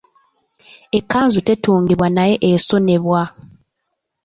[0.99, 3.21] Ekkanzu tetungibwa naye esonebwa.